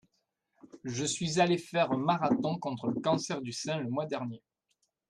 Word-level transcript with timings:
Je 0.83 1.05
suis 1.05 1.39
allé 1.39 1.59
faire 1.59 1.91
un 1.91 1.97
marathon 1.99 2.57
contre 2.57 2.87
le 2.87 2.99
cancer 2.99 3.39
du 3.39 3.51
sein 3.51 3.77
le 3.79 3.87
mois 3.87 4.07
dernier. 4.07 4.41